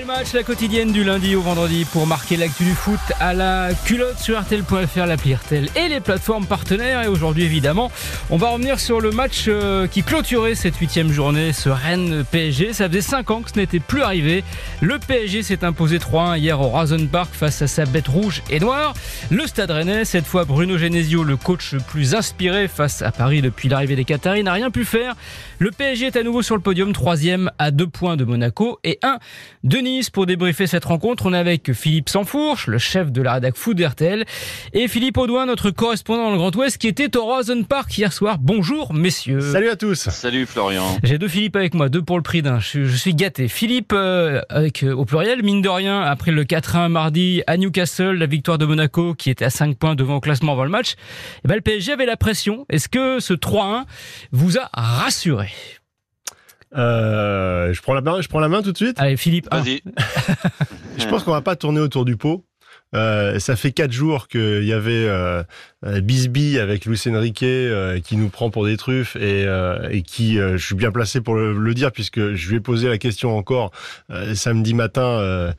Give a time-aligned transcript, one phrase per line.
[0.00, 3.68] le match, la quotidienne du lundi au vendredi pour marquer l'actu du foot à la
[3.84, 7.02] culotte sur RTL.fr, l'appli RTL et les plateformes partenaires.
[7.02, 7.92] Et aujourd'hui, évidemment,
[8.30, 12.72] on va revenir sur le match euh, qui clôturait cette huitième journée, ce Rennes-PSG.
[12.72, 14.42] Ça faisait 5 ans que ce n'était plus arrivé.
[14.80, 18.58] Le PSG s'est imposé 3-1 hier au Razen Park face à sa bête rouge et
[18.58, 18.94] noire.
[19.30, 23.42] Le stade rennais, cette fois Bruno Genesio, le coach le plus inspiré face à Paris
[23.42, 25.14] depuis l'arrivée des Qataris, n'a rien pu faire.
[25.60, 28.98] Le PSG est à nouveau sur le podium, troisième à deux points de Monaco et
[29.02, 29.18] un
[29.62, 30.08] de Nice.
[30.08, 33.76] Pour débriefer cette rencontre, on est avec Philippe Sansfourche, le chef de la rédac foot
[33.76, 34.24] d'RTL,
[34.72, 38.12] et Philippe Audouin, notre correspondant dans le Grand Ouest, qui était au Rosen Park hier
[38.12, 38.38] soir.
[38.40, 39.52] Bonjour, messieurs.
[39.52, 40.08] Salut à tous.
[40.08, 40.96] Salut Florian.
[41.02, 42.60] J'ai deux Philippe avec moi, deux pour le prix d'un.
[42.60, 43.46] Je, je, suis gâté.
[43.48, 48.12] Philippe, euh, avec euh, au pluriel, mine de rien, après le 4-1 mardi à Newcastle,
[48.12, 50.94] la victoire de Monaco qui était à 5 points devant au classement avant le match,
[51.44, 52.64] eh ben, le PSG avait la pression.
[52.70, 53.84] Est-ce que ce 3-1
[54.32, 55.50] vous a rassuré?
[56.76, 58.98] Euh, je prends la main, je prends la main tout de suite.
[58.98, 59.48] Allez, Philippe.
[59.50, 59.82] Vas-y.
[60.98, 62.44] je pense qu'on va pas tourner autour du pot.
[62.94, 65.06] Euh, ça fait quatre jours qu'il y avait
[65.86, 70.38] euh, Bisbee avec Luis Enrique euh, qui nous prend pour des truffes et, euh, qui,
[70.38, 73.36] euh, je suis bien placé pour le, dire puisque je lui ai posé la question
[73.36, 73.72] encore
[74.34, 75.52] samedi matin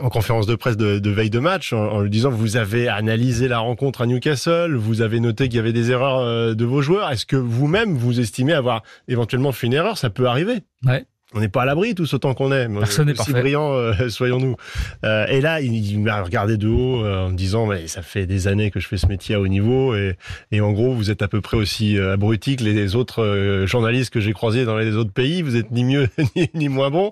[0.00, 2.88] en conférence de presse de, de veille de match en, en, lui disant vous avez
[2.88, 6.82] analysé la rencontre à Newcastle, vous avez noté qu'il y avait des erreurs de vos
[6.82, 7.10] joueurs.
[7.10, 9.98] Est-ce que vous-même vous estimez avoir éventuellement fait une erreur?
[9.98, 10.60] Ça peut arriver.
[10.84, 11.04] Ouais.
[11.34, 12.66] On n'est pas à l'abri tous autant qu'on est.
[12.68, 13.32] Personne n'est parfait.
[13.32, 14.56] brillant, euh, soyons-nous.
[15.04, 18.00] Euh, et là, il, il m'a regardé de haut euh, en me disant, mais ça
[18.00, 20.16] fait des années que je fais ce métier à haut niveau et,
[20.52, 23.66] et en gros, vous êtes à peu près aussi euh, abruti que les autres euh,
[23.66, 25.42] journalistes que j'ai croisés dans les autres pays.
[25.42, 27.10] Vous êtes ni mieux ni, ni moins bon.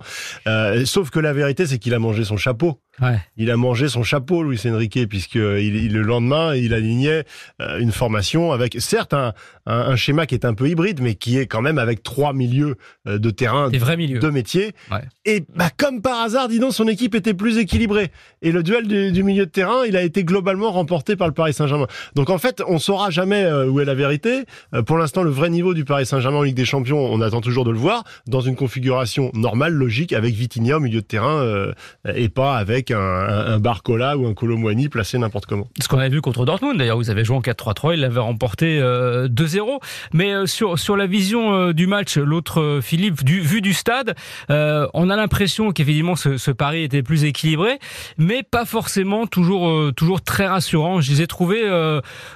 [0.86, 2.80] sauf que la vérité, c'est qu'il a mangé son chapeau.
[3.00, 3.18] Ouais.
[3.36, 7.24] Il a mangé son chapeau, Luis Enrique, puisque il, il, le lendemain, il alignait
[7.60, 9.34] euh, une formation avec, certes, un,
[9.66, 12.32] un, un, schéma qui est un peu hybride, mais qui est quand même avec trois
[12.32, 14.18] milieux euh, de terrain, Des vrais milieux.
[14.18, 14.72] de métier.
[14.90, 15.02] Ouais.
[15.26, 18.10] Et bah, comme par hasard, dis donc, son équipe était plus équilibrée.
[18.40, 21.34] Et le duel du, du, milieu de terrain, il a été globalement remporté par le
[21.34, 21.88] Paris Saint-Germain.
[22.14, 24.44] Donc en fait, on saura jamais euh, où est la vérité.
[24.86, 27.64] Pour l'instant, le vrai niveau du Paris Saint-Germain en Ligue des Champions, on attend toujours
[27.64, 31.72] de le voir dans une configuration normale, logique, avec Vitinha au milieu de terrain
[32.14, 35.68] et pas avec un, Barcola ou un Colomboigny placé n'importe comment.
[35.80, 38.78] Ce qu'on avait vu contre Dortmund, d'ailleurs, vous avez joué en 4-3-3, il l'avait remporté
[38.80, 39.80] euh, 2-0.
[40.12, 44.14] Mais euh, sur sur la vision euh, du match, l'autre euh, Philippe, vu du stade,
[44.50, 47.78] euh, on a l'impression qu'évidemment ce, pari était plus équilibré,
[48.18, 51.00] mais pas forcément toujours euh, toujours très rassurant.
[51.00, 51.64] Je les ai trouvés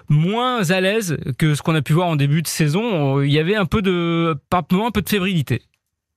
[0.09, 3.21] moins à l'aise que ce qu'on a pu voir en début de saison.
[3.23, 5.63] Il y avait un peu de par un peu de fébrilité.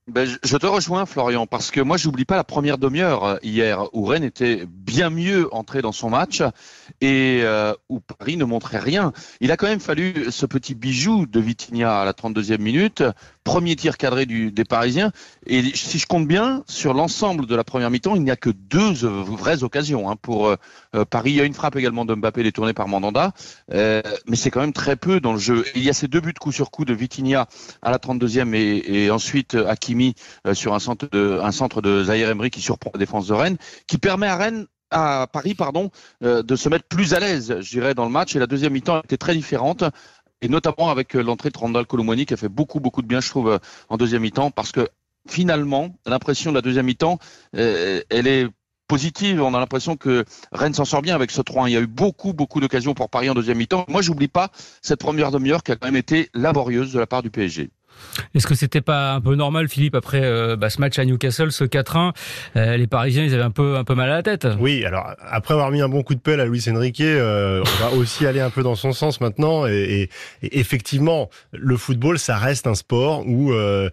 [0.07, 4.03] Ben, je te rejoins, Florian, parce que moi, j'oublie pas la première demi-heure hier où
[4.03, 6.43] Rennes était bien mieux entré dans son match
[7.01, 9.11] et euh, où Paris ne montrait rien.
[9.41, 13.01] Il a quand même fallu ce petit bijou de Vitinha à la 32e minute,
[13.43, 15.11] premier tir cadré des Parisiens.
[15.47, 18.51] Et si je compte bien, sur l'ensemble de la première mi-temps, il n'y a que
[18.51, 20.57] deux vraies occasions hein, pour euh,
[21.09, 21.31] Paris.
[21.31, 23.33] Il y a une frappe également de Mbappé détournée par Mandanda,
[23.73, 25.65] euh, mais c'est quand même très peu dans le jeu.
[25.73, 27.47] Il y a ces deux buts coup sur coup de Vitinha
[27.81, 30.13] à la 32e et, ensuite Hakimi
[30.53, 33.57] sur un centre de, un centre de Zahir Emery qui surprend la défense de Rennes,
[33.87, 35.91] qui permet à Rennes à Paris, pardon,
[36.23, 38.35] euh, de se mettre plus à l'aise, je dirais, dans le match.
[38.35, 39.83] Et la deuxième mi-temps était très différente,
[40.41, 43.29] et notamment avec l'entrée de Randall Colomwani qui a fait beaucoup, beaucoup de bien, je
[43.29, 43.59] trouve,
[43.89, 44.87] en deuxième mi-temps, parce que
[45.27, 47.19] finalement, l'impression de la deuxième mi-temps,
[47.55, 48.47] euh, elle est
[48.87, 49.41] positive.
[49.41, 51.69] On a l'impression que Rennes s'en sort bien avec ce 3-1.
[51.69, 53.85] Il y a eu beaucoup, beaucoup d'occasions pour Paris en deuxième mi-temps.
[53.87, 57.23] Moi, j'oublie pas cette première demi-heure qui a quand même été laborieuse de la part
[57.23, 57.69] du PSG.
[58.35, 61.51] Est-ce que c'était pas un peu normal, Philippe, après euh, bah, ce match à Newcastle,
[61.51, 62.13] ce 4-1,
[62.55, 64.47] euh, les Parisiens, ils avaient un peu, un peu mal à la tête?
[64.59, 67.83] Oui, alors après avoir mis un bon coup de pelle à Luis Enrique, euh, on
[67.83, 69.67] va aussi aller un peu dans son sens maintenant.
[69.67, 70.09] Et,
[70.41, 73.89] et, et, effectivement, le football, ça reste un sport où euh,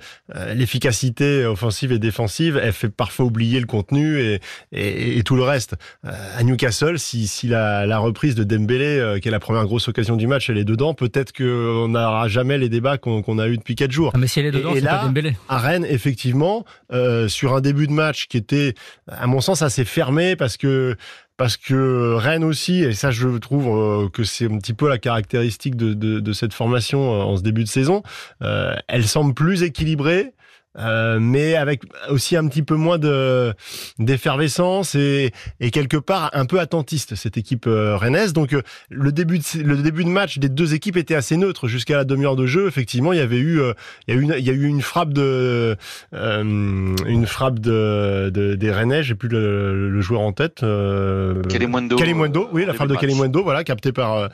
[0.55, 4.41] l'efficacité offensive et défensive, elle fait parfois oublier le contenu et,
[4.73, 5.77] et tout le reste.
[6.05, 10.17] à Newcastle, si, si la, la, reprise de Dembélé, qui est la première grosse occasion
[10.17, 13.59] du match, elle est dedans, peut-être qu'on n'aura jamais les débats qu'on qu a eu
[13.59, 14.13] depuis quelques jours.
[14.15, 15.37] Ah, mais si elle est dedans, et, et là, pas Dembélé.
[15.49, 18.75] à Rennes, effectivement, euh, sur un début de match qui était,
[19.09, 20.97] à mon sens, assez fermé parce que
[21.37, 24.99] parce que Rennes aussi, et ça je trouve euh, que c'est un petit peu la
[24.99, 28.03] caractéristique de, de, de cette formation euh, en ce début de saison,
[28.43, 30.35] euh, elle semble plus équilibrée,
[30.79, 33.53] euh, mais avec aussi un petit peu moins de
[33.99, 38.33] d'effervescence et, et quelque part un peu attentiste cette équipe euh, rennaise.
[38.33, 41.67] Donc euh, le début de, le début de match des deux équipes était assez neutre
[41.67, 42.69] jusqu'à la demi-heure de jeu.
[42.69, 43.61] Effectivement, il y avait eu
[44.07, 45.77] il y a eu une, il y a eu une frappe de
[46.13, 49.03] une frappe de, de des Rennais.
[49.03, 50.63] J'ai plus le, le, joueur en tête.
[50.63, 51.97] Euh, Kalimundo.
[51.97, 54.29] Kalimundo, oui, la frappe de Kalimundo, voilà, captée par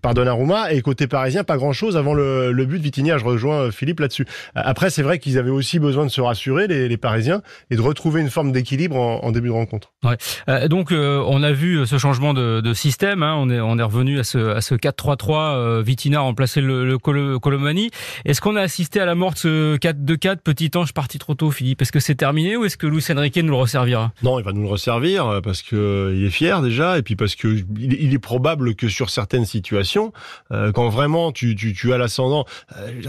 [0.00, 0.72] par Donnarumma.
[0.72, 3.18] Et côté parisien, pas grand chose avant le, le but de Vitinha.
[3.18, 4.26] Je rejoins Philippe là-dessus.
[4.54, 8.20] Après, c'est vrai qu'ils avaient aussi besoin de se rassurer, les, Parisiens, et de retrouver
[8.20, 9.92] une forme d'équilibre en, début de rencontre.
[10.04, 10.16] Ouais.
[10.48, 13.22] Euh, donc, euh, on a vu ce changement de, système.
[13.22, 13.34] Hein.
[13.38, 15.56] on, est, on est revenu à ce, à ce 4-3-3.
[15.56, 16.98] Euh, Vitina a remplacé le, le
[17.38, 17.90] Colomani.
[18.24, 21.50] Est-ce qu'on a assisté à la mort de ce 4-2-4 Petit ange parti trop tôt,
[21.50, 21.82] Philippe?
[21.82, 24.12] Est-ce que c'est terminé ou est-ce que Luis Enrique nous le resservira?
[24.22, 27.34] Non, il va nous le resservir parce que il est fier déjà, et puis parce
[27.34, 30.12] que il, est probable que sur certaines situations,
[30.50, 32.44] quand vraiment tu, tu, tu as l'ascendant,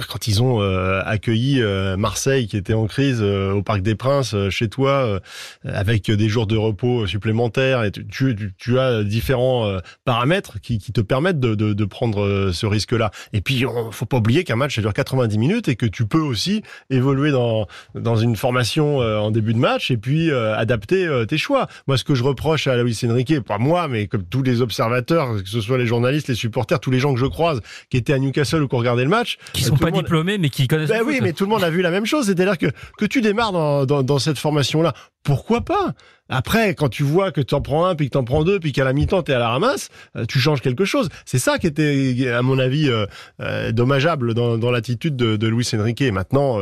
[0.08, 0.60] quand ils ont
[1.06, 1.62] accueilli
[1.98, 5.20] Marseille qui était en crise au Parc des Princes chez toi,
[5.64, 11.02] avec des jours de repos supplémentaires, et tu, tu, as différents paramètres qui, qui te
[11.02, 13.12] permettent de, de, de prendre ce risque-là.
[13.34, 16.06] Et puis, on, faut pas oublier qu'un match ça dure 90 minutes et que tu
[16.06, 21.38] peux aussi évoluer dans dans une formation en début de match et puis adapter tes
[21.38, 21.68] choix.
[21.88, 25.44] Moi, ce que je reproche à Luis Enrique, pas moi, mais comme tous les observateurs,
[25.44, 28.14] que ce soit les journalistes, les supporters, tous les gens que je croise qui étaient
[28.14, 30.90] à Newcastle ou qui ont regardé le match, qui sont pas diplômés mais qui connaissent.
[30.90, 32.29] Ben oui, mais tout le monde a vu la même chose.
[32.30, 32.68] C'est-à-dire que
[32.98, 34.94] que tu démarres dans, dans, cette formation-là,
[35.24, 35.94] pourquoi pas?
[36.30, 38.60] Après, quand tu vois que tu en prends un, puis que tu en prends deux,
[38.60, 41.10] puis qu'à la mi-temps, tu es à la ramasse, euh, tu changes quelque chose.
[41.26, 43.08] C'est ça qui était, à mon avis, euh,
[43.42, 46.04] euh, dommageable dans, dans l'attitude de, Luis Enrique.
[46.04, 46.60] Maintenant,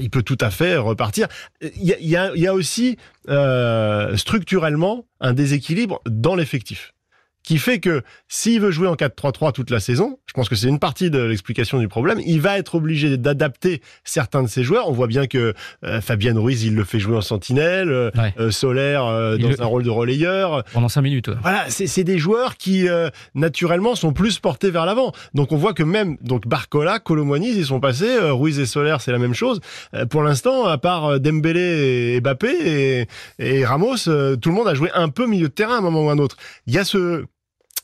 [0.00, 1.28] il peut tout à fait repartir.
[1.60, 2.98] Il y a aussi
[4.16, 6.94] structurellement un déséquilibre dans l'effectif
[7.44, 10.66] qui fait que s'il veut jouer en 4-3-3 toute la saison, je pense que c'est
[10.66, 14.88] une partie de l'explication du problème, il va être obligé d'adapter certains de ses joueurs.
[14.88, 15.54] On voit bien que
[15.84, 19.66] euh, Fabien Ruiz, il le fait jouer en sentinelle, euh, euh Solaire euh, dans un
[19.66, 20.64] rôle de relayeur.
[20.72, 21.30] Pendant 5 minutes.
[21.42, 22.86] Voilà, c'est des joueurs qui
[23.34, 25.12] naturellement sont plus portés vers l'avant.
[25.34, 29.12] Donc on voit que même donc Barcola, Colomboigny, ils sont passés, Ruiz et Solaire, c'est
[29.12, 29.60] la même chose.
[30.08, 33.06] pour l'instant, à part Dembélé et Mbappé et,
[33.38, 36.06] et Ramos, tout le monde a joué un peu milieu de terrain à un moment
[36.06, 36.36] ou à un autre.
[36.66, 37.24] Il y a ce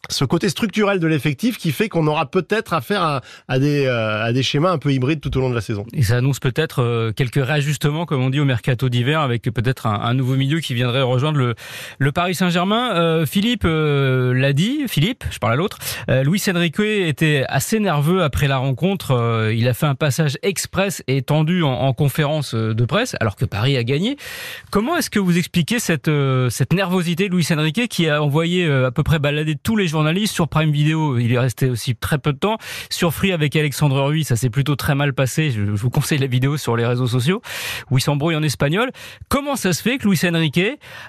[0.08, 4.24] ce côté structurel de l'effectif qui fait qu'on aura peut-être affaire à, à, des, euh,
[4.24, 5.84] à des schémas un peu hybrides tout au long de la saison.
[5.92, 9.86] Et ça annonce peut-être euh, quelques réajustements, comme on dit, au mercato d'hiver, avec peut-être
[9.86, 11.54] un, nouveau milieu qui viendrait rejoindre
[11.98, 12.94] le, Paris Saint-Germain.
[12.96, 18.48] Euh, Philippe l'a dit, Philippe, je parle à l'autre, Luis Enrique était assez nerveux après
[18.48, 19.50] la rencontre.
[19.54, 23.44] il a fait un passage express et tendu en, en, conférence de presse, alors que
[23.44, 24.16] Paris a gagné.
[24.70, 26.10] Comment est-ce que vous expliquez cette,
[26.50, 30.34] cette nervosité de Luis Enrique qui a envoyé à peu près balader tous les journaliste.
[30.34, 32.56] Sur Prime Video, il est resté aussi très peu de temps.
[32.88, 35.50] Sur Free avec Alexandre Ruiz, ça s'est plutôt très mal passé.
[35.50, 37.42] Je, vous conseille la vidéo sur les réseaux sociaux
[37.90, 38.90] où il s'embrouille en espagnol.
[39.28, 40.60] Comment ça se fait que Luis Enrique,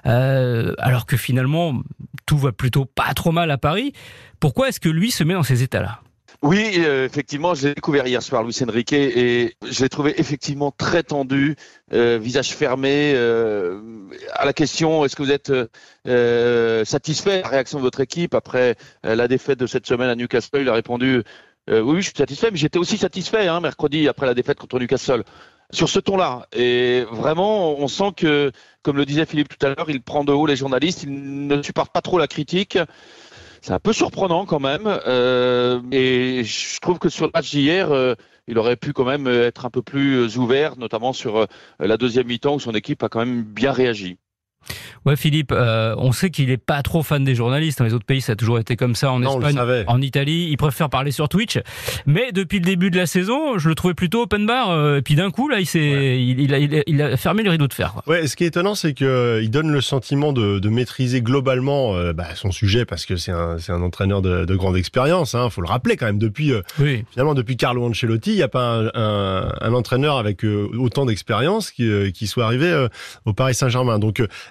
[0.06, 1.82] euh, alors que finalement
[2.26, 3.94] tout va plutôt pas trop mal à Paris,
[4.40, 6.00] pourquoi est-ce que lui se met dans ces états-là?
[6.44, 11.04] Oui, euh, effectivement, j'ai découvert hier soir Luis Enrique et je l'ai trouvé effectivement très
[11.04, 11.56] tendu,
[11.94, 13.14] euh, visage fermé.
[13.16, 13.80] Euh,
[14.34, 15.54] à la question, est-ce que vous êtes
[16.88, 20.62] satisfait de la réaction de votre équipe après la défaite de cette semaine à Newcastle?
[20.62, 21.24] Il a répondu
[21.68, 25.24] oui, je suis satisfait, mais j'étais aussi satisfait hein, mercredi après la défaite contre Newcastle.
[25.72, 28.52] Sur ce ton-là, et vraiment, on sent que,
[28.82, 31.62] comme le disait Philippe tout à l'heure, il prend de haut les journalistes, il ne
[31.62, 32.78] supporte pas trop la critique.
[33.62, 34.88] C'est un peu surprenant quand même.
[34.88, 38.16] Euh, et je trouve que sur le match d'hier, euh,
[38.48, 41.46] il aurait pu quand même être un peu plus ouvert, notamment sur euh,
[41.80, 44.18] la deuxième mi-temps où son équipe a quand même bien réagi.
[45.06, 47.80] Ouais, Philippe, euh, on sait qu'il est pas trop fan des journalistes.
[47.80, 49.12] Dans les autres pays, ça a toujours été comme ça.
[49.12, 51.60] En Espagne, en Italie, il préfère parler sur Twitch.
[52.06, 54.70] Mais depuis le début de la saison, je le trouvais plutôt open bar.
[54.70, 57.68] Euh, et puis d'un coup, là, il s'est, il, a, il, a, fermé le rideau
[57.68, 57.94] de fer.
[57.94, 58.04] Quoi.
[58.06, 61.22] Ouais, ce qui est étonnant, c'est que euh, il donne le sentiment de, de maîtriser
[61.22, 65.34] globalement bah, son sujet parce que c'est un, c'est un entraîneur de, de grande expérience.
[65.34, 66.20] Hein, faut le rappeler quand même.
[66.20, 67.04] Depuis oui.
[67.12, 71.72] finalement, depuis Carlo Ancelotti, il n'y a pas un, un, un, entraîneur avec autant d'expérience
[71.72, 72.88] qui, qui soit arrivé
[73.26, 73.98] au Paris Saint-Germain.
[73.98, 74.22] Donc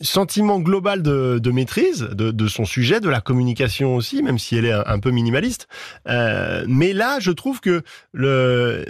[0.00, 4.56] sentiment global de, de maîtrise de, de, son sujet, de la communication aussi, même si
[4.56, 5.68] elle est un, peu minimaliste.
[6.08, 8.84] Euh, mais là, je trouve que le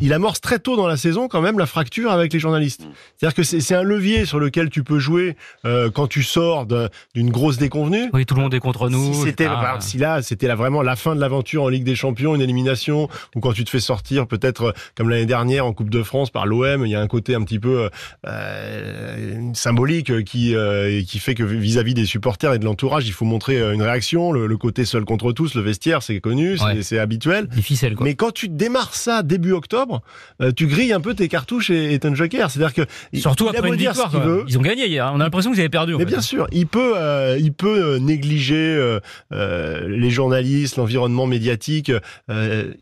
[0.00, 2.84] il amorce très tôt dans la saison quand même la fracture avec les journalistes.
[2.84, 2.90] Mm.
[3.16, 6.66] C'est-à-dire que c'est un levier sur lequel tu peux jouer euh, quand tu sors
[7.14, 8.10] d'une grosse déconvenue.
[8.12, 9.12] Oui, tout le monde est contre nous.
[9.12, 12.34] Si c'était bah, si là c'était vraiment la fin de l'aventure en Ligue des Champions,
[12.34, 15.90] une élimination, ou quand tu te fais sortir peut-être euh, comme l'année dernière en Coupe
[15.90, 17.90] de France par l'OM, il y a un côté un petit peu
[18.26, 23.24] euh, symbolique qui euh, qui fait que vis-à-vis des supporters et de l'entourage, il faut
[23.24, 24.32] montrer euh, une réaction.
[24.32, 27.46] Le, le, côté seul contre tous, le vestiaire, c'est connu, c'est habituel.
[27.48, 27.94] Difficile.
[27.94, 28.04] Quoi.
[28.04, 30.02] Mais quand tu démarres ça début octobre
[30.40, 32.50] euh, tu grilles un peu tes cartouches et, ton joker.
[32.50, 32.82] C'est-à-dire que
[33.14, 34.10] surtout après une victoire,
[34.48, 35.10] ils ont gagné hier.
[35.14, 35.94] On a l'impression qu'ils avaient perdu.
[35.96, 38.98] Mais bien sûr, il peut, euh, il peut négliger
[39.30, 41.92] les journalistes, l'environnement médiatique.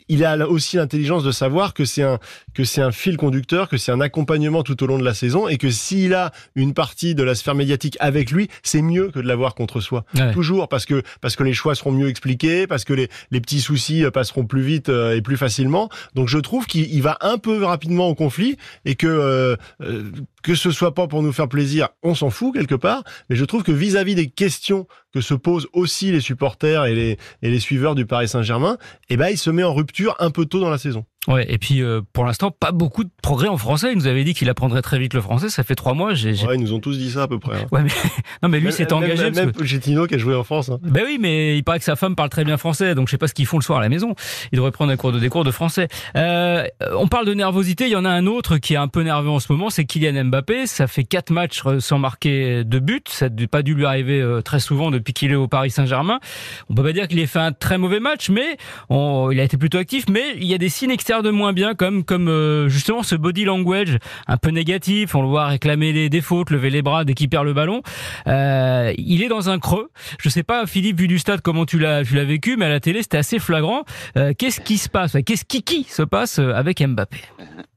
[0.09, 2.19] il a aussi l'intelligence de savoir que c'est un
[2.55, 5.47] que c'est un fil conducteur, que c'est un accompagnement tout au long de la saison,
[5.47, 9.19] et que s'il a une partie de la sphère médiatique avec lui, c'est mieux que
[9.19, 10.05] de l'avoir contre soi.
[10.33, 13.61] Toujours parce que parce que les choix seront mieux expliqués, parce que les les petits
[13.61, 15.89] soucis passeront plus vite et plus facilement.
[16.15, 20.11] Donc je trouve qu'il il va un peu rapidement au conflit et que euh, euh,
[20.47, 23.03] que ce soit pas pour nous faire plaisir, on s'en fout quelque part.
[23.29, 27.19] Mais je trouve que vis-à-vis des questions que se posent aussi les supporters et les
[27.43, 30.47] et les suiveurs du Paris Saint-Germain, eh ben il se met en rupture un peu
[30.47, 31.05] tôt dans la saison.
[31.29, 33.91] Ouais, et puis euh, pour l'instant, pas beaucoup de progrès en français.
[33.93, 35.49] Il nous avait dit qu'il apprendrait très vite le français.
[35.49, 36.13] Ça fait trois mois.
[36.13, 37.63] Ouais, ils nous ont tous dit ça à peu près.
[37.63, 37.67] Hein.
[37.73, 37.91] Ouais, mais
[38.43, 39.25] non, mais lui s'est engagé.
[39.25, 40.69] Même, même Pochettino qui a joué en France.
[40.69, 40.79] Hein.
[40.83, 43.19] Ben oui, mais il paraît que sa femme parle très bien français, donc je sais
[43.19, 44.15] pas ce qu'ils font le soir à la maison.
[44.53, 45.89] Il devrait prendre un cours de des cours de français.
[46.17, 46.65] Euh,
[46.97, 47.87] on parle de nervosité.
[47.87, 49.85] Il y en a un autre qui est un peu nerveux en ce moment, c'est
[49.85, 50.36] Kylian Mbappé.
[50.67, 53.09] Ça fait quatre matchs sans marquer de but.
[53.09, 56.21] Ça n'a pas dû lui arriver euh, très souvent depuis qu'il est au Paris Saint-Germain.
[56.69, 58.57] On peut pas dire qu'il ait fait un très mauvais match, mais
[58.91, 60.07] il a été plutôt actif.
[60.09, 63.45] Mais il y a des signes externes de moins bien, comme euh, justement ce body
[63.45, 65.15] language un peu négatif.
[65.15, 67.83] On le voit réclamer des, des fautes, lever les bras dès qu'il perd le ballon.
[68.27, 69.91] Euh, il est dans un creux.
[70.19, 73.03] Je sais pas, Philippe, vu du stade, comment tu l'as vécu, mais à la télé
[73.03, 73.85] c'était assez flagrant.
[74.17, 75.17] Euh, Qu'est-ce qui se passe?
[75.25, 77.19] Qu'est-ce qui qui se passe avec Mbappé?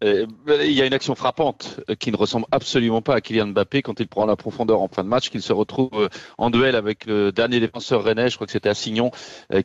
[0.04, 3.82] Euh, Il y a une action frappante qui ne ressemble absolument pas à Kylian Mbappé
[3.82, 7.06] quand il prend la profondeur en fin de match, qu'il se retrouve en duel avec
[7.06, 9.12] le dernier défenseur rennais, je crois que c'était Assignon,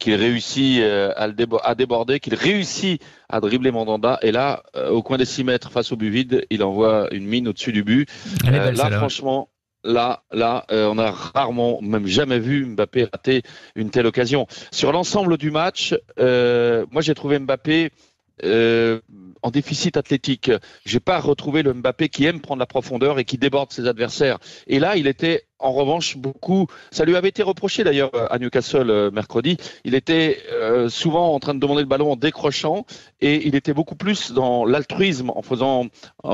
[0.01, 4.19] qu'il réussit à, le à déborder, qu'il réussit à dribbler Mandanda.
[4.23, 7.27] Et là, euh, au coin des 6 mètres face au but vide, il envoie une
[7.27, 8.09] mine au-dessus du but.
[8.47, 9.49] Euh, là, franchement,
[9.83, 13.43] là, là, euh, on a rarement, même jamais vu Mbappé rater
[13.75, 14.47] une telle occasion.
[14.73, 17.91] Sur l'ensemble du match, euh, moi j'ai trouvé Mbappé
[18.43, 19.01] euh,
[19.43, 20.51] en déficit athlétique.
[20.85, 24.39] J'ai pas retrouvé le Mbappé qui aime prendre la profondeur et qui déborde ses adversaires.
[24.67, 26.67] Et là, il était en revanche beaucoup.
[26.91, 29.57] Ça lui avait été reproché d'ailleurs à Newcastle euh, mercredi.
[29.85, 32.85] Il était euh, souvent en train de demander le ballon en décrochant
[33.21, 35.87] et il était beaucoup plus dans l'altruisme en faisant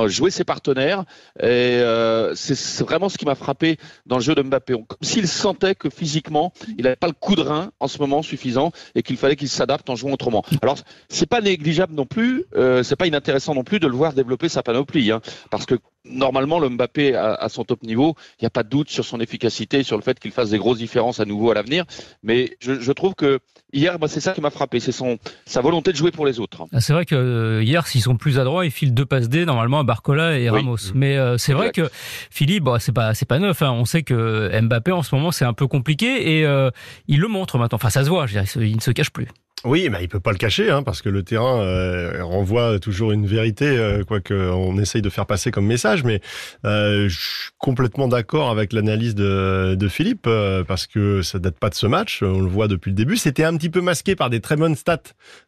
[0.06, 1.04] jouer ses partenaires.
[1.38, 4.74] Et euh, c'est vraiment ce qui m'a frappé dans le jeu de Mbappé.
[4.74, 8.22] Comme s'il sentait que physiquement, il n'avait pas le coup de rein en ce moment
[8.22, 10.44] suffisant et qu'il fallait qu'il s'adapte en jouant autrement.
[10.62, 10.76] Alors
[11.08, 12.44] c'est pas négligeable non plus.
[12.82, 16.58] C'est pas inintéressant non plus de le voir développer sa panoplie, hein, parce que normalement,
[16.58, 19.82] le Mbappé à, son top niveau, il n'y a pas de doute sur son efficacité,
[19.82, 21.84] sur le fait qu'il fasse des grosses différences à nouveau à l'avenir.
[22.22, 23.40] Mais je, je, trouve que
[23.72, 26.40] hier, bah, c'est ça qui m'a frappé, c'est son sa volonté de jouer pour les
[26.40, 26.66] autres.
[26.72, 29.44] Ah, c'est vrai que euh, hier, s'ils sont plus adroits, ils filent deux passes D
[29.44, 30.76] normalement à Barcola et Ramos.
[30.76, 30.92] Oui.
[30.94, 31.90] Mais euh, c'est vrai que
[32.30, 33.62] Philippe, bon, c'est pas c'est pas neuf.
[33.62, 33.72] Hein.
[33.72, 36.70] On sait que Mbappé en ce moment c'est un peu compliqué et euh,
[37.08, 37.76] il le montre maintenant.
[37.76, 38.26] Enfin, ça se voit.
[38.26, 39.28] Je il ne se cache plus.
[39.64, 43.12] Oui, mais il peut pas le cacher, hein, parce que le terrain euh, renvoie toujours
[43.12, 46.02] une vérité, euh, quoi qu'on essaye de faire passer comme message.
[46.02, 46.20] Mais
[46.64, 51.58] euh, je suis complètement d'accord avec l'analyse de, de, Philippe, euh, parce que ça date
[51.58, 52.22] pas de ce match.
[52.22, 53.18] On le voit depuis le début.
[53.18, 54.98] C'était un petit peu masqué par des très bonnes stats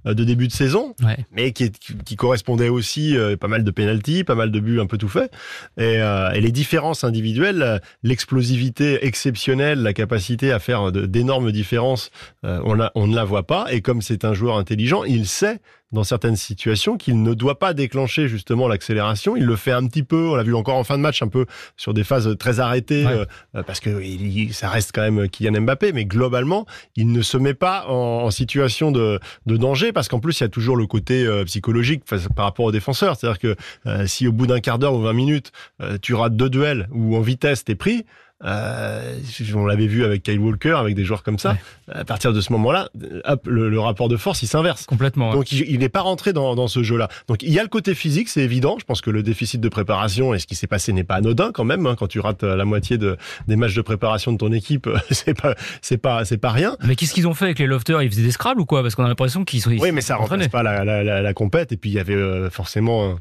[0.04, 1.25] de début de saison, ouais.
[1.33, 4.99] mais qui, qui correspondaient aussi pas mal de pénalties, pas mal de buts un peu
[4.99, 5.31] tout fait.
[5.78, 12.11] Et, et les différences individuelles, l'explosivité exceptionnelle, la capacité à faire d'énormes différences,
[12.42, 13.66] on, la, on ne la voit pas.
[13.71, 15.61] Et comme c'est un joueur intelligent, il sait
[15.92, 19.37] dans certaines situations qu'il ne doit pas déclencher justement l'accélération.
[19.37, 21.28] Il le fait un petit peu, on l'a vu encore en fin de match, un
[21.28, 21.44] peu
[21.76, 23.26] sur des phases très arrêtées, Ouais.
[23.56, 26.64] euh, parce que il, ça reste quand même Kylian Mbappé, mais globalement,
[26.97, 30.44] il ne se met pas en, en situation de, de, danger, parce qu'en plus, il
[30.44, 32.04] y a toujours le côté euh, psychologique
[32.35, 33.16] par rapport aux défenseurs.
[33.16, 33.56] C'est-à-dire que
[33.87, 36.88] euh, si au bout d'un quart d'heure ou 20 minutes, euh, tu rates deux duels
[36.90, 38.06] ou en vitesse, t'es pris,
[38.45, 39.15] euh,
[39.55, 41.53] on l'avait vu avec Kyle Walker, avec des joueurs comme ça.
[41.53, 41.95] Ouais.
[41.95, 42.89] À partir de ce moment-là,
[43.25, 44.87] hop, le, le, rapport de force, il s'inverse.
[44.87, 45.31] Complètement.
[45.31, 45.37] Ouais.
[45.37, 47.09] Donc il n'est pas rentré dans, dans ce jeu-là.
[47.29, 48.77] Donc il y a le côté physique, c'est évident.
[48.81, 51.53] Je pense que le déficit de préparation et ce qui s'est passé n'est pas anodin
[51.53, 51.87] quand même.
[51.87, 53.17] Hein, quand tu rates la moitié de,
[53.49, 56.77] des matchs de préparation de ton équipe, c'est pas, c'est pas, c'est pas rien.
[56.85, 58.03] Mais qu'est-ce qu'ils ont fait avec les lofters?
[58.03, 58.83] Ils faisaient des scrabbles ou quoi?
[58.83, 59.71] Parce qu'on a l'impression qu'ils sont.
[59.71, 61.73] Oui, mais ça remplace pas la, la, la, la compète.
[61.73, 63.17] Et puis il y avait euh, forcément.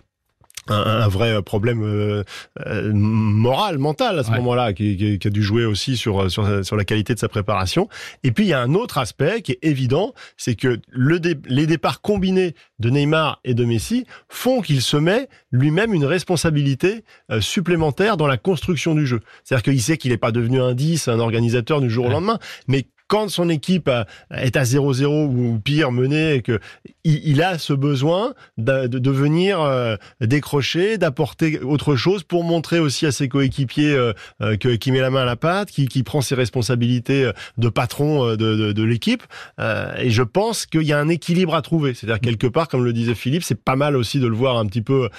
[0.68, 2.24] Un, un, vrai problème euh,
[2.68, 4.38] euh, moral, mental à ce ouais.
[4.38, 7.28] moment-là, qui, qui, qui, a dû jouer aussi sur, sur, sur la qualité de sa
[7.28, 7.90] préparation.
[8.24, 11.36] Et puis il y a un autre aspect qui est évident, c'est que le dé,
[11.48, 17.04] les départs combinés de Neymar et de Messi font qu'il se met lui-même une responsabilité
[17.32, 19.22] euh, supplémentaire dans la construction du jeu.
[19.44, 22.12] C'est-à-dire qu'il sait qu'il n'est pas devenu un 10, un organisateur du jour ouais.
[22.12, 22.38] au lendemain,
[22.68, 23.92] mais quand son équipe
[24.34, 26.62] est à 0-0 ou pire menée et que
[27.04, 33.12] il, a ce besoin de, venir euh, décrocher, d'apporter autre chose pour montrer aussi à
[33.12, 36.22] ses coéquipiers euh, euh, que qui met la main à la pâte, qui, qui prend
[36.22, 39.24] ses responsabilités de patron de, de, de l'équipe.
[39.60, 41.94] et je pense qu'il y a un équilibre à trouver.
[41.94, 44.66] C'est-à-dire quelque part, comme le disait Philippe, c'est pas mal aussi de le voir un
[44.66, 45.10] petit peu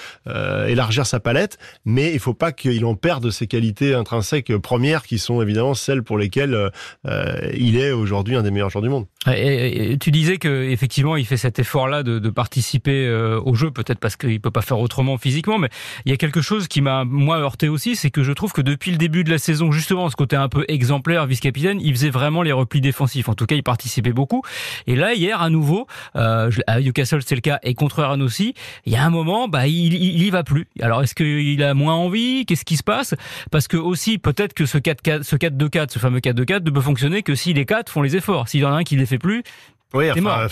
[0.67, 5.19] élargir sa palette, mais il faut pas qu'il en perde ses qualités intrinsèques premières qui
[5.19, 6.71] sont évidemment celles pour lesquelles
[7.05, 9.07] il est est aujourd'hui un des meilleurs joueurs du monde.
[9.25, 14.17] Tu disais que effectivement, il fait cet effort-là de, participer euh, au jeu, peut-être parce
[14.17, 15.69] qu'il peut pas faire autrement physiquement, mais
[16.07, 18.63] il y a quelque chose qui m'a moi heurté aussi, c'est que je trouve que
[18.63, 22.11] depuis le début de la saison, justement, ce côté un peu exemplaire, vice-capitaine, il faisait
[22.11, 23.29] vraiment les replis défensifs.
[23.29, 24.43] En tout cas, il participait beaucoup.
[24.87, 25.87] Et là, hier, à nouveau,
[26.17, 28.55] euh, à Newcastle, c'est le cas, et contre Rennes aussi.
[28.87, 30.67] Il y a un moment, bah, il, il, y va plus.
[30.81, 32.47] Alors, est-ce qu'il a moins envie?
[32.47, 33.15] Qu'est-ce qui se passe?
[33.51, 37.23] Parce que aussi, peut-être que ce 4-4, ce 4-2-4, ce fameux 4-2-4, ne peut fonctionner
[37.23, 38.49] que si les quatre font les efforts.
[38.49, 39.45] S'il y en a un qui les fait plus,
[39.95, 40.47] oui, enfin,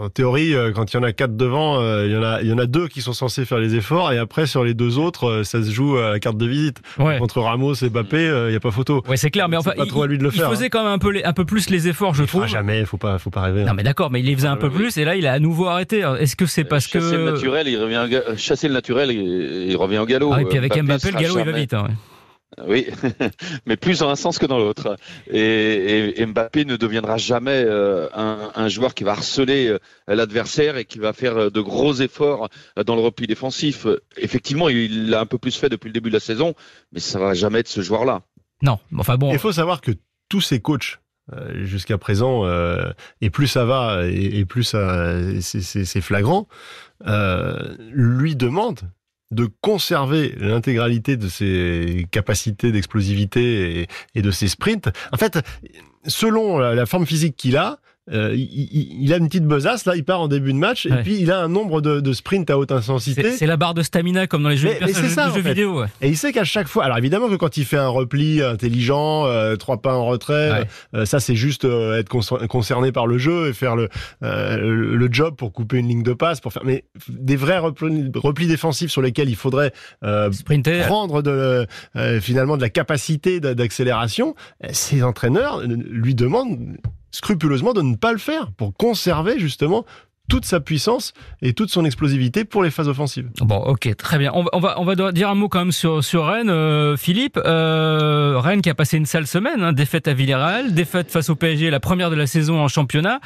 [0.00, 2.42] en théorie, euh, quand il y en a quatre devant, euh, il y en a,
[2.42, 4.74] il y en a deux qui sont censés faire les efforts, et après sur les
[4.74, 6.82] deux autres, euh, ça se joue à la carte de visite.
[6.98, 9.04] Entre Ramos et Mbappé, il n'y a pas photo.
[9.06, 10.68] Ouais, c'est clair, mais enfin, pas trop à lui de le il faire, faisait hein.
[10.70, 12.46] quand même un peu, un peu plus les efforts, je il trouve.
[12.46, 13.64] jamais, faut pas, faut pas rêver.
[13.64, 15.38] Non, mais d'accord, mais il les faisait un peu plus, et là, il a à
[15.38, 16.00] nouveau arrêté.
[16.18, 19.98] Est-ce que c'est parce chasser que le naturel, il revient, chasser le naturel, il, revient
[19.98, 20.32] au galop.
[20.32, 21.74] Ah, et puis avec Mbappé, le galop, il va vite.
[21.74, 21.86] Hein,
[22.66, 22.86] oui,
[23.66, 24.96] mais plus dans un sens que dans l'autre.
[25.30, 30.98] Et, Mbappé ne deviendra jamais euh, un, joueur qui va harceler euh, l'adversaire et qui
[30.98, 32.48] va faire euh, de gros efforts
[32.84, 33.86] dans le repli défensif.
[34.16, 36.54] Effectivement, il l'a un peu plus fait depuis le début de la saison,
[36.92, 38.22] mais ça va jamais être ce joueur-là.
[38.62, 39.32] Non, enfin bon.
[39.32, 39.92] Il faut savoir que
[40.28, 41.00] tous ces coachs
[41.56, 42.48] jusqu'à présent,
[43.20, 44.76] et plus ça va, et, plus
[45.40, 46.46] c'est flagrant,
[47.92, 48.88] lui demandent
[49.30, 54.88] de conserver l'intégralité de ses capacités d'explosivité et, de ses sprints.
[55.12, 55.38] En fait,
[56.06, 57.78] selon la forme physique qu'il a,
[58.12, 61.18] euh, il, a une petite besace, là, il part en début de match, et puis
[61.20, 63.32] il a un nombre de, de sprints à haute intensité.
[63.32, 65.84] C'est la barre de stamina comme dans les jeux, mais, ça, jeux vidéo.
[66.00, 69.26] Et il sait qu'à chaque fois, alors évidemment que quand il fait un repli intelligent,
[69.26, 72.08] euh, trois pas en retrait, euh, ça c'est juste être
[72.46, 73.88] concerné par le jeu et faire le,
[74.20, 76.64] le job pour couper une ligne de passe, pour faire.
[76.64, 79.72] Mais des vrais replis, défensifs sur lesquels il faudrait
[80.86, 81.66] prendre de,
[82.20, 84.34] finalement de la capacité d'accélération,
[84.70, 86.76] ces entraîneurs lui demandent
[87.16, 89.84] scrupuleusement de ne pas le faire pour conserver justement
[90.28, 93.30] toute sa puissance et toute son explosivité pour les phases offensives.
[93.40, 94.32] Bon, ok, très bien.
[94.34, 97.38] On va, on va, dire un mot quand même sur, sur Rennes, euh, Philippe.
[97.44, 101.36] Euh, Rennes qui a passé une sale semaine, hein, défaite à Villarreal, défaite face au
[101.36, 103.20] PSG, la première de la saison en championnat.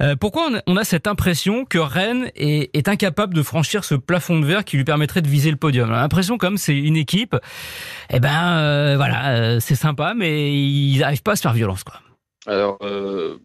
[0.00, 4.38] Euh, pourquoi on a, cette impression que Rennes est, est, incapable de franchir ce plafond
[4.38, 5.90] de verre qui lui permettrait de viser le podium?
[5.90, 7.36] L'impression comme c'est une équipe,
[8.10, 11.94] eh ben voilà, c'est sympa, mais ils n'arrivent pas à se faire violence, quoi.
[12.46, 13.38] Alors, euh,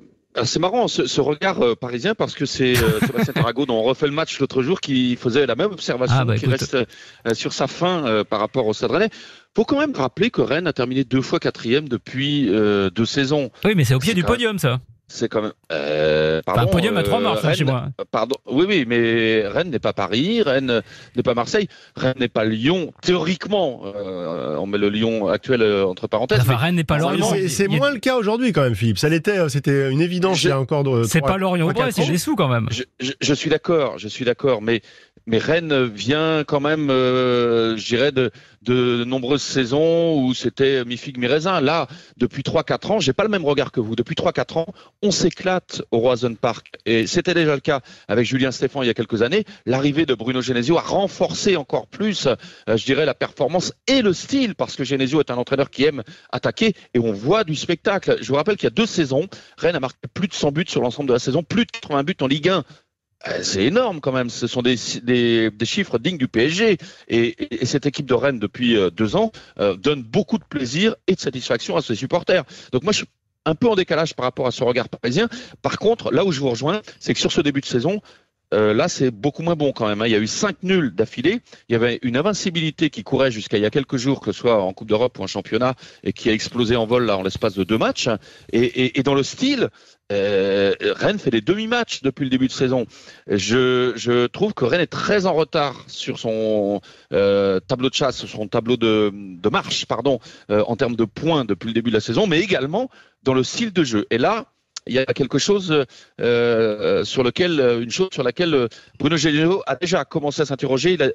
[0.46, 4.08] c'est marrant ce, regard euh, parisien parce que c'est euh, Sébastien Tarago dont on refait
[4.08, 7.54] le match l'autre jour qui faisait la même observation, ah, bah, qui reste euh, sur
[7.54, 9.10] sa fin par rapport au Stade Rennais.
[9.56, 13.52] Faut quand même rappeler que Rennes a terminé deux fois quatrième depuis deux saisons.
[13.66, 15.54] Oui, mais c'est au pied du podium, ça c'est quand même.
[15.72, 17.88] Euh, pardon, un podium à trois marches hein, chez moi.
[18.12, 18.36] Pardon.
[18.46, 20.82] Oui, oui, mais Rennes n'est pas Paris, Rennes
[21.16, 22.94] n'est pas Marseille, Rennes n'est pas Lyon.
[23.02, 26.42] Théoriquement, euh, on met le Lyon actuel euh, entre parenthèses.
[26.42, 27.34] Enfin, Rennes n'est pas Lorient.
[27.48, 29.00] C'est moins le cas aujourd'hui quand même, Philippe.
[29.00, 30.44] Ça l'était, euh, c'était une évidence.
[30.44, 30.86] Il y a encore.
[31.06, 31.72] C'est pas Lorient.
[31.92, 32.68] c'est des sous quand même.
[32.70, 34.82] Je, je, je suis d'accord, je suis d'accord, mais
[35.28, 38.32] mais Rennes vient quand même, euh, je dirais, de,
[38.68, 41.62] de nombreuses saisons où c'était mi figue mi raisin.
[41.62, 43.96] Là, depuis 3-4 ans, j'ai pas le même regard que vous.
[43.96, 44.66] Depuis 3-4 ans,
[45.02, 46.68] on s'éclate au Roison Park.
[46.86, 49.46] Et c'était déjà le cas avec Julien Stéphan il y a quelques années.
[49.66, 52.36] L'arrivée de Bruno Genesio a renforcé encore plus, euh,
[52.68, 56.04] je dirais, la performance et le style, parce que Genesio est un entraîneur qui aime
[56.32, 58.18] attaquer et on voit du spectacle.
[58.22, 59.28] Je vous rappelle qu'il y a deux saisons,
[59.58, 62.04] Rennes a marqué plus de 100 buts sur l'ensemble de la saison, plus de 80
[62.04, 62.64] buts en Ligue 1.
[63.28, 64.30] Euh, c'est énorme quand même.
[64.30, 66.78] Ce sont des, des, chiffres dignes du PSG.
[67.08, 70.96] Et, et, cette équipe de Rennes depuis euh, deux ans euh, donne beaucoup de plaisir
[71.08, 72.44] et de satisfaction à ses supporters.
[72.72, 73.08] Donc moi, je suis
[73.46, 75.30] un peu en décalage par rapport à ce regard parisien.
[75.62, 78.02] Par contre, là où je vous rejoins, c'est que sur ce début de saison,
[78.54, 80.02] euh, là, c'est beaucoup moins bon quand même.
[80.02, 80.08] Hein.
[80.08, 81.42] Il y a eu cinq nuls d'affilée.
[81.70, 84.40] Il y avait une invincibilité qui courait jusqu'à il y a quelques jours, que ce
[84.40, 87.24] soit en Coupe d'Europe ou en championnat, et qui a explosé en vol là en
[87.24, 88.10] l'espace de deux matchs.
[88.54, 89.70] Et, et, et dans le style,
[90.12, 92.86] euh, Rennes fait des demi-matchs depuis le début de saison.
[93.28, 96.80] Je, je, trouve que Rennes est très en retard sur son
[97.12, 101.06] euh, tableau de chasse, sur son tableau de, de marche, pardon, euh, en termes de
[101.06, 102.90] points depuis le début de la saison, mais également
[103.24, 104.08] dans le style de jeu.
[104.10, 104.46] Et là,
[104.88, 105.86] il y a quelque chose
[106.22, 108.68] euh, sur lequel, une chose sur laquelle
[109.00, 110.94] Bruno Géliot a déjà commencé à s'interroger.
[110.94, 111.10] Il a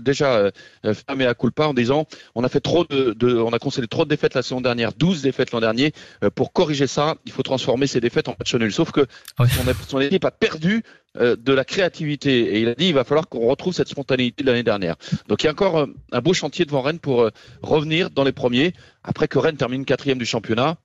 [0.00, 3.58] déjà euh, fermé à culpa en disant on a fait trop de, de, on a
[3.58, 5.92] concédé trop de défaites la saison dernière, 12 défaites l'an dernier.
[6.24, 8.72] Euh, pour corriger ça, il faut transformer ces défaites en match nul.
[8.72, 9.46] Sauf que son,
[9.88, 10.82] son, équipe a perdu
[11.16, 14.42] euh, de la créativité et il a dit il va falloir qu'on retrouve cette spontanéité
[14.42, 14.96] de l'année dernière.
[15.28, 17.28] Donc il y a encore un beau chantier devant Rennes pour
[17.62, 18.72] revenir dans les premiers.
[19.02, 20.76] Après que Rennes termine quatrième du championnat,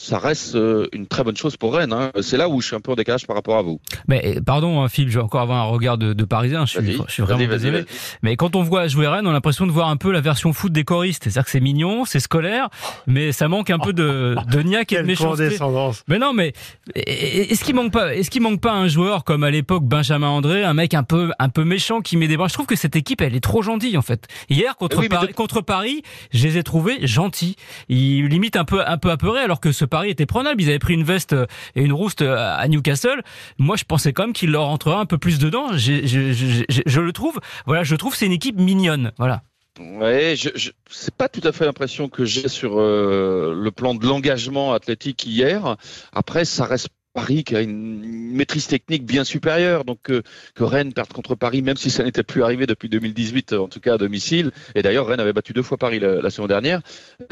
[0.00, 1.92] ça reste euh, une très bonne chose pour Rennes.
[1.92, 2.12] Hein.
[2.20, 3.80] C'est là où je suis un peu en décalage par rapport à vous.
[4.06, 6.66] Mais pardon, hein, Philippe, je vais encore avoir un regard de, de Parisien.
[6.66, 7.84] Je suis, je suis vraiment désolé.
[8.22, 10.52] Mais quand on voit jouer Rennes, on a l'impression de voir un peu la version
[10.52, 11.24] foot des choristes.
[11.24, 12.68] C'est-à-dire que c'est mignon, c'est scolaire,
[13.08, 15.58] mais ça manque un peu de, de niaque et de méchanceté.
[16.06, 16.52] Mais non, mais
[16.94, 20.62] est-ce qu'il manque pas, est-ce qu'il manque pas un joueur comme à l'époque Benjamin André,
[20.62, 22.46] un mec un peu, un peu méchant qui met des bras?
[22.46, 24.28] Je trouve que cette équipe, elle est trop gentille en fait.
[24.48, 27.56] Hier contre Paris, contre Paris, je les ai trouvés gentils.
[27.88, 30.62] Ils limite un peu, un peu apeurés alors que ce pari était prenable.
[30.62, 33.22] Ils avaient pris une veste euh, et une rouste euh, à Newcastle.
[33.58, 35.76] Moi, je pensais quand même qu'il leur rentrerait un peu plus dedans.
[35.76, 37.40] Je, le trouve.
[37.66, 39.12] Voilà, je trouve c'est une équipe mignonne.
[39.18, 39.42] Voilà.
[39.80, 44.04] Je, je c'est pas tout à fait l'impression que j'ai sur euh, le plan de
[44.06, 45.76] l'engagement athlétique hier.
[46.12, 46.88] Après, ça reste
[47.18, 50.22] Paris qui a une maîtrise technique bien supérieure, donc que,
[50.54, 53.80] que Rennes perde contre Paris, même si ça n'était plus arrivé depuis 2018, en tout
[53.80, 54.52] cas à domicile.
[54.76, 56.80] Et d'ailleurs, Rennes avait battu deux fois Paris la, la saison dernière.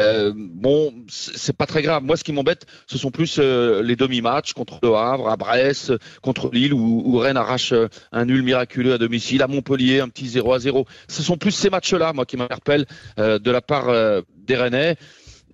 [0.01, 2.03] Euh, bon, c'est pas très grave.
[2.03, 5.92] Moi, ce qui m'embête, ce sont plus euh, les demi-matchs contre Le Havre, à Brest,
[6.20, 10.09] contre Lille, où, où, Rennes arrache euh, un nul miraculeux à domicile, à Montpellier, un
[10.09, 10.85] petit 0 à 0.
[11.07, 12.87] Ce sont plus ces matchs-là, moi, qui m'interpellent
[13.20, 13.87] euh, de la part
[14.46, 14.96] des Rennais.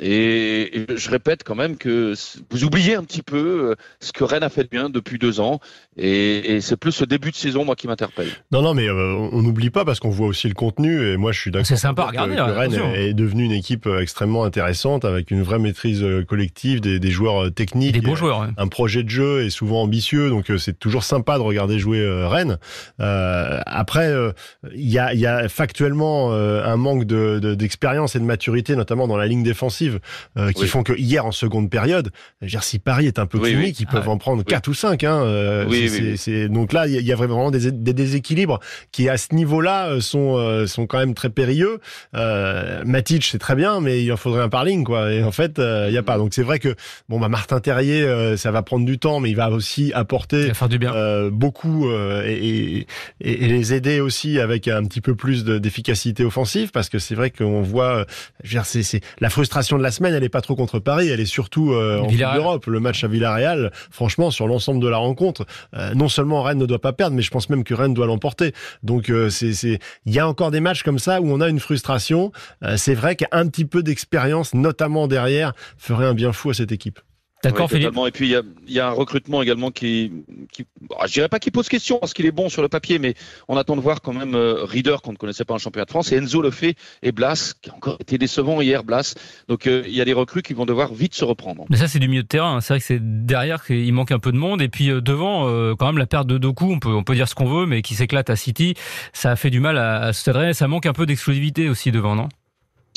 [0.04, 2.14] Et, je répète quand même que
[2.50, 5.38] vous oubliez un petit peu euh, ce que Rennes a fait de bien depuis deux
[5.38, 5.60] ans.
[5.96, 8.28] Et, c'est plus ce début de saison, moi, qui m'interpelle.
[8.50, 11.12] Non, non, mais euh, on n'oublie pas parce qu'on voit aussi le contenu.
[11.12, 11.66] Et moi, je suis d'accord.
[11.66, 12.36] C'est sympa à regarder.
[12.36, 16.98] Que, Rennes est, devenue une équipe euh, extrêmement intéressante avec une vraie maîtrise collective, des,
[16.98, 18.48] des joueurs techniques, des bons joueurs.
[18.56, 22.58] Un projet de jeu est souvent ambitieux, donc c'est toujours sympa de regarder jouer Rennes.
[23.00, 24.12] Euh, après,
[24.74, 29.16] il y a, y, a, factuellement un manque d'expérience de, et de maturité, notamment dans
[29.16, 30.00] la ligne défensive
[30.38, 33.78] euh, qui font que hier en seconde période, dire, si Paris est un peu clinique,
[33.80, 35.04] ils peuvent ah en prendre 4 ou 5.
[35.04, 35.24] Hein,
[35.88, 40.00] euh, donc là, il y, a vraiment des, des, déséquilibres qui à ce niveau-là euh,
[40.00, 41.80] sont sont quand même très périlleux.
[42.14, 45.12] Euh, Matic c'est très bien, mais il en faudrait un parling quoi.
[45.12, 46.18] Et en fait, il y a pas.
[46.18, 46.74] Donc c'est vrai que
[47.08, 50.78] bon bah Martin Terrier, ça va prendre du temps, mais il va aussi apporter du
[50.78, 51.28] bien.
[51.30, 52.86] beaucoup et,
[53.20, 57.14] et, et, les aider aussi avec un petit peu plus d'efficacité offensive, parce que c'est
[57.14, 58.06] vrai qu'on voit,
[58.64, 61.72] c'est la frustration de la semaine, elle est pas trop contre Paris, elle est surtout
[61.72, 62.66] euh, en Coupe d'Europe.
[62.66, 66.66] Le match à Villarreal, franchement, sur l'ensemble de la rencontre, euh, non seulement Rennes ne
[66.66, 68.52] doit pas perdre, mais je pense même que Rennes doit l'emporter.
[68.82, 71.48] Donc euh, c'est, c'est, il y a encore des matchs comme ça où on a
[71.48, 72.32] une frustration.
[72.76, 77.00] c'est vrai qu'un petit peu d'expérience, notamment derrière, ferait un bien fou à cette équipe.
[77.42, 77.96] D'accord, Philippe.
[78.06, 80.12] Et puis il y a, y a, un recrutement également qui,
[80.52, 82.98] qui bah, je dirais pas qu'il pose question parce qu'il est bon sur le papier,
[82.98, 83.14] mais
[83.48, 85.90] on attend de voir quand même euh, Reader qu'on ne connaissait pas en championnat de
[85.90, 89.14] France et Enzo le fait et Blas qui a encore été décevant hier, Blas.
[89.48, 91.64] Donc euh, il y a des recrues qui vont devoir vite se reprendre.
[91.68, 92.60] Mais ça c'est du milieu de terrain.
[92.60, 95.48] C'est vrai que c'est derrière qu'il manque un peu de monde et puis euh, devant
[95.48, 97.66] euh, quand même la perte de Doku, on peut on peut dire ce qu'on veut,
[97.66, 98.74] mais qui s'éclate à City,
[99.12, 102.28] ça a fait du mal à, à Ça manque un peu d'exclusivité aussi devant, non?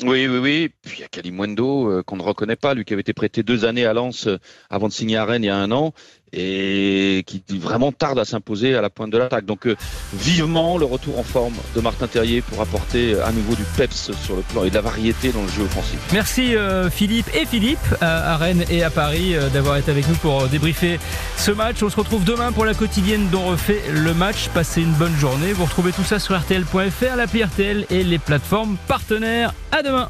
[0.03, 0.69] Oui, oui, oui.
[0.81, 3.43] Puis il y a Kalimundo euh, qu'on ne reconnaît pas, lui qui avait été prêté
[3.43, 4.37] deux années à Lens euh,
[4.69, 5.93] avant de signer à Rennes il y a un an
[6.35, 9.45] et qui vraiment tarde à s'imposer à la pointe de l'attaque.
[9.45, 9.75] Donc euh,
[10.13, 14.11] vivement le retour en forme de Martin Terrier pour apporter euh, à nouveau du peps
[14.23, 15.99] sur le plan et de la variété dans le jeu offensif.
[16.11, 20.47] Merci euh, Philippe et Philippe à, Rennes et à Paris d'avoir été avec nous pour
[20.47, 20.99] débriefer
[21.37, 21.81] ce match.
[21.81, 24.49] On se retrouve demain pour la quotidienne dont refait le match.
[24.53, 25.53] Passez une bonne journée.
[25.53, 29.53] Vous retrouvez tout ça sur rtl.fr, l'appli RTL et les plateformes partenaires.
[29.71, 30.09] À demain.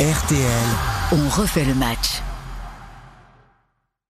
[0.00, 0.40] RTL,
[1.12, 2.22] on refait le match.